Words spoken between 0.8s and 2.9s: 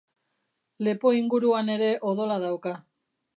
Lepo inguruan ere odola dauka.